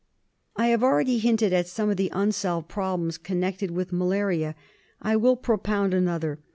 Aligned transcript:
I 0.55 0.69
have 0.69 0.83
already 0.83 1.19
hinted 1.19 1.53
at 1.53 1.67
some 1.67 1.91
of 1.91 1.97
the 1.97 2.09
unsolved 2.11 2.67
prob 2.67 3.01
lems 3.01 3.21
connected 3.21 3.69
with 3.69 3.93
malaria; 3.93 4.55
I 4.99 5.15
will 5.15 5.35
propound 5.35 5.93
another. 5.93 6.39